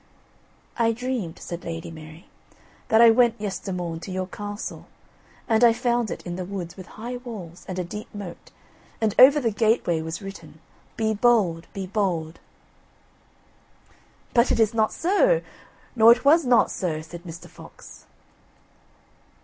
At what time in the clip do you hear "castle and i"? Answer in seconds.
4.25-5.73